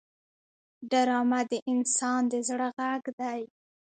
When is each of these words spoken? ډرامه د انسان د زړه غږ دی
ډرامه 0.89 1.39
د 1.51 1.53
انسان 1.71 2.21
د 2.31 2.33
زړه 2.47 2.67
غږ 2.77 3.03
دی 3.19 3.41